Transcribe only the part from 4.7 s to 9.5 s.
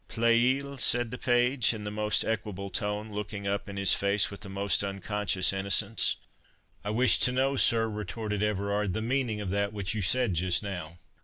unconscious innocence. "I wish to know, sir," retorted Everard, "the meaning